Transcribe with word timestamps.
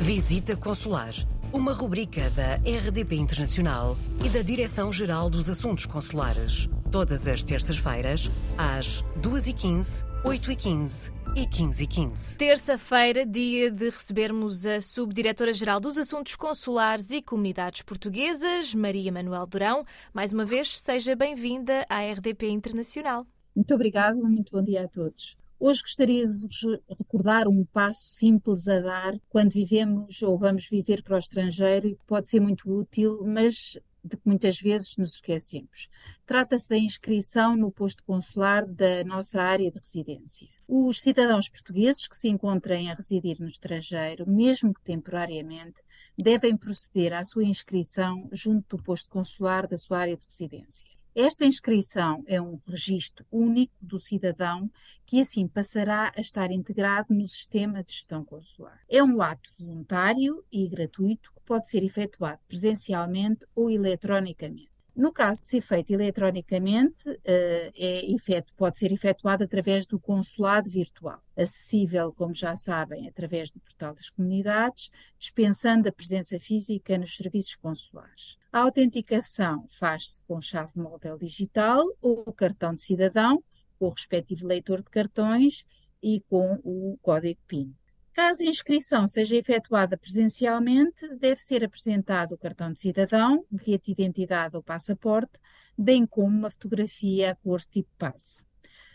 Visita 0.00 0.54
Consular, 0.54 1.14
uma 1.50 1.72
rubrica 1.72 2.28
da 2.30 2.56
RDP 2.56 3.16
Internacional 3.16 3.96
e 4.24 4.28
da 4.28 4.42
Direção-Geral 4.42 5.30
dos 5.30 5.48
Assuntos 5.48 5.86
Consulares. 5.86 6.68
Todas 6.92 7.26
as 7.26 7.42
terças-feiras, 7.42 8.30
às 8.58 9.02
2h15, 9.22 10.04
8h15 10.22 11.12
e 11.34 11.46
15h15. 11.46 12.36
Terça-feira, 12.36 13.24
dia 13.24 13.70
de 13.70 13.88
recebermos 13.88 14.66
a 14.66 14.82
Subdiretora-Geral 14.82 15.80
dos 15.80 15.96
Assuntos 15.96 16.36
Consulares 16.36 17.10
e 17.10 17.22
Comunidades 17.22 17.80
Portuguesas, 17.80 18.74
Maria 18.74 19.10
Manuel 19.10 19.46
Durão. 19.46 19.84
Mais 20.12 20.30
uma 20.30 20.44
vez, 20.44 20.78
seja 20.78 21.16
bem-vinda 21.16 21.86
à 21.88 22.02
RDP 22.02 22.50
Internacional. 22.50 23.26
Muito 23.54 23.74
obrigada, 23.74 24.16
muito 24.16 24.52
bom 24.52 24.62
dia 24.62 24.84
a 24.84 24.88
todos. 24.88 25.38
Hoje 25.58 25.80
gostaria 25.80 26.28
de 26.28 26.34
vos 26.34 26.62
recordar 26.98 27.48
um 27.48 27.64
passo 27.64 28.02
simples 28.02 28.68
a 28.68 28.78
dar 28.80 29.14
quando 29.28 29.52
vivemos 29.52 30.20
ou 30.20 30.38
vamos 30.38 30.68
viver 30.68 31.02
para 31.02 31.16
o 31.16 31.18
estrangeiro 31.18 31.88
e 31.88 31.96
que 31.96 32.04
pode 32.06 32.28
ser 32.28 32.40
muito 32.40 32.70
útil, 32.70 33.22
mas 33.24 33.78
de 34.04 34.18
que 34.18 34.22
muitas 34.28 34.60
vezes 34.60 34.96
nos 34.98 35.14
esquecemos. 35.14 35.88
Trata-se 36.26 36.68
da 36.68 36.76
inscrição 36.76 37.56
no 37.56 37.72
posto 37.72 38.04
consular 38.04 38.66
da 38.66 39.02
nossa 39.04 39.42
área 39.42 39.70
de 39.70 39.78
residência. 39.78 40.46
Os 40.68 41.00
cidadãos 41.00 41.48
portugueses 41.48 42.06
que 42.06 42.16
se 42.16 42.28
encontrem 42.28 42.90
a 42.90 42.94
residir 42.94 43.40
no 43.40 43.48
estrangeiro, 43.48 44.28
mesmo 44.28 44.74
que 44.74 44.82
temporariamente, 44.82 45.80
devem 46.16 46.54
proceder 46.54 47.14
à 47.14 47.24
sua 47.24 47.44
inscrição 47.44 48.28
junto 48.30 48.76
do 48.76 48.82
posto 48.82 49.08
consular 49.08 49.66
da 49.66 49.78
sua 49.78 50.00
área 50.00 50.16
de 50.16 50.22
residência. 50.22 50.95
Esta 51.18 51.46
inscrição 51.46 52.22
é 52.26 52.38
um 52.38 52.60
registro 52.66 53.24
único 53.32 53.72
do 53.80 53.98
cidadão 53.98 54.70
que 55.06 55.18
assim 55.18 55.48
passará 55.48 56.12
a 56.14 56.20
estar 56.20 56.50
integrado 56.50 57.14
no 57.14 57.26
sistema 57.26 57.82
de 57.82 57.90
gestão 57.92 58.22
consular. 58.22 58.82
É 58.86 59.02
um 59.02 59.22
ato 59.22 59.48
voluntário 59.58 60.44
e 60.52 60.68
gratuito 60.68 61.32
que 61.32 61.40
pode 61.40 61.70
ser 61.70 61.82
efetuado 61.82 62.40
presencialmente 62.46 63.46
ou 63.54 63.70
eletronicamente. 63.70 64.75
No 64.96 65.12
caso 65.12 65.42
de 65.42 65.48
ser 65.48 65.60
feito 65.60 65.92
eletronicamente, 65.92 67.20
eh, 67.22 67.70
é 67.76 68.42
pode 68.56 68.78
ser 68.78 68.90
efetuado 68.92 69.44
através 69.44 69.86
do 69.86 70.00
consulado 70.00 70.70
virtual, 70.70 71.20
acessível, 71.36 72.14
como 72.14 72.34
já 72.34 72.56
sabem, 72.56 73.06
através 73.06 73.50
do 73.50 73.60
portal 73.60 73.94
das 73.94 74.08
comunidades, 74.08 74.90
dispensando 75.18 75.86
a 75.86 75.92
presença 75.92 76.40
física 76.40 76.96
nos 76.96 77.14
serviços 77.14 77.54
consulares. 77.56 78.38
A 78.50 78.60
autenticação 78.60 79.66
faz-se 79.68 80.22
com 80.22 80.40
chave 80.40 80.78
móvel 80.80 81.18
digital 81.18 81.84
ou 82.00 82.24
cartão 82.32 82.74
de 82.74 82.82
cidadão, 82.82 83.44
com 83.78 83.88
o 83.88 83.90
respectivo 83.90 84.46
leitor 84.46 84.78
de 84.78 84.88
cartões 84.88 85.62
e 86.02 86.22
com 86.22 86.58
o 86.64 86.96
código 87.02 87.38
PIN. 87.46 87.74
Caso 88.16 88.42
a 88.42 88.46
inscrição 88.46 89.06
seja 89.06 89.36
efetuada 89.36 89.94
presencialmente, 89.94 91.06
deve 91.18 91.38
ser 91.38 91.62
apresentado 91.62 92.32
o 92.32 92.38
cartão 92.38 92.72
de 92.72 92.80
cidadão, 92.80 93.44
bilhete 93.50 93.84
de 93.84 93.92
identidade 93.92 94.56
ou 94.56 94.62
passaporte, 94.62 95.38
bem 95.76 96.06
como 96.06 96.28
uma 96.28 96.50
fotografia 96.50 97.32
a 97.32 97.34
cores 97.34 97.66
tipo 97.66 97.90
passe. 97.98 98.46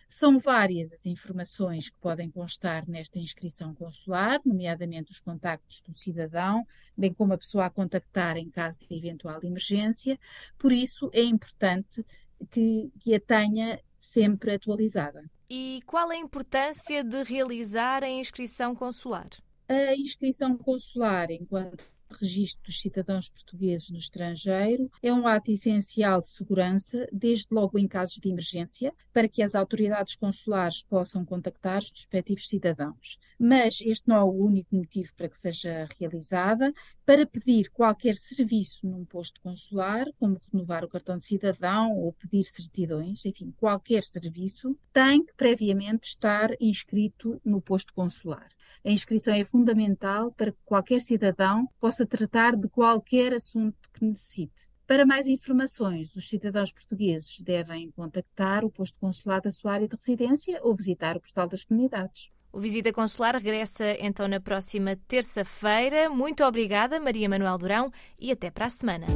São 0.10 0.40
várias 0.40 0.92
as 0.92 1.06
informações 1.06 1.88
que 1.88 1.98
podem 2.00 2.32
constar 2.32 2.90
nesta 2.90 3.20
inscrição 3.20 3.76
consular, 3.76 4.42
nomeadamente 4.44 5.12
os 5.12 5.20
contactos 5.20 5.84
do 5.84 5.96
cidadão, 5.96 6.66
bem 6.98 7.14
como 7.14 7.34
a 7.34 7.38
pessoa 7.38 7.68
a 7.68 7.70
contactar 7.70 8.38
em 8.38 8.50
caso 8.50 8.80
de 8.80 8.88
eventual 8.90 9.40
emergência, 9.44 10.20
por 10.58 10.72
isso 10.72 11.12
é 11.14 11.22
importante 11.22 12.04
que, 12.50 12.92
que 13.00 13.14
a 13.14 13.20
tenha 13.20 13.80
sempre 14.00 14.56
atualizada. 14.56 15.24
E 15.54 15.82
qual 15.86 16.10
a 16.10 16.16
importância 16.16 17.04
de 17.04 17.24
realizar 17.24 18.06
a 18.06 18.10
inscrição 18.10 18.74
consular? 18.74 19.28
A 19.68 19.94
inscrição 19.98 20.58
consular, 20.58 21.30
enquanto 21.30 21.84
registro 22.14 22.64
dos 22.64 22.82
cidadãos 22.82 23.30
portugueses 23.30 23.90
no 23.90 23.98
estrangeiro 23.98 24.92
é 25.02 25.14
um 25.14 25.28
ato 25.28 25.52
essencial 25.52 26.22
de 26.22 26.30
segurança, 26.30 27.08
desde 27.12 27.48
logo 27.52 27.78
em 27.78 27.88
casos 27.88 28.16
de 28.16 28.30
emergência, 28.30 28.94
para 29.14 29.28
que 29.28 29.42
as 29.42 29.56
autoridades 29.56 30.16
consulares 30.16 30.84
possam 30.84 31.26
contactar 31.26 31.82
os 31.82 31.92
respectivos 31.92 32.48
cidadãos. 32.48 33.20
Mas 33.40 33.82
este 33.82 34.08
não 34.08 34.16
é 34.16 34.24
o 34.24 34.32
único 34.32 34.76
motivo 34.76 35.14
para 35.16 35.30
que 35.30 35.38
seja 35.38 35.88
realizada. 36.00 36.74
Para 37.06 37.26
pedir 37.26 37.70
qualquer 37.72 38.16
serviço 38.16 38.88
num 38.88 39.04
posto 39.04 39.42
consular, 39.42 40.06
como 40.20 40.40
renovar 40.52 40.86
o 40.86 40.88
cartão 40.88 41.18
de 41.18 41.26
cidadão 41.26 41.98
ou 41.98 42.14
pedir 42.14 42.44
certidões, 42.44 43.26
enfim, 43.26 43.52
qualquer 43.58 44.04
serviço, 44.04 44.78
tem 44.94 45.26
que 45.26 45.34
previamente 45.34 46.08
estar 46.08 46.52
inscrito 46.60 47.42
no 47.44 47.62
posto 47.62 47.94
consular. 47.94 48.50
A 48.84 48.90
inscrição 48.90 49.34
é 49.34 49.44
fundamental 49.44 50.32
para 50.32 50.52
que 50.52 50.58
qualquer 50.66 51.02
cidadão 51.02 51.68
possa 51.80 52.06
tratar 52.06 52.56
de 52.56 52.68
qualquer 52.68 53.34
assunto 53.34 53.78
que 53.94 54.04
necessite. 54.04 54.72
Para 54.88 55.06
mais 55.06 55.28
informações, 55.28 56.16
os 56.16 56.28
cidadãos 56.28 56.72
portugueses 56.72 57.40
devem 57.42 57.92
contactar 57.92 58.66
o 58.66 58.72
posto 58.72 58.98
consular 59.00 59.40
da 59.40 59.52
sua 59.52 59.74
área 59.74 59.88
de 59.88 59.96
residência 59.96 60.60
ou 60.64 60.76
visitar 60.76 61.16
o 61.16 61.22
portal 61.22 61.48
das 61.48 61.64
comunidades. 61.64 62.30
O 62.52 62.60
Visita 62.60 62.92
Consular 62.92 63.36
regressa 63.36 63.86
então 64.00 64.28
na 64.28 64.42
próxima 64.42 64.98
terça-feira. 65.08 66.10
Muito 66.10 66.44
obrigada, 66.44 67.00
Maria 67.00 67.30
Manuel 67.30 67.58
Durão, 67.58 67.90
e 68.20 68.32
até 68.32 68.52
para 68.52 68.66
a 68.66 68.70
semana. 68.70 69.08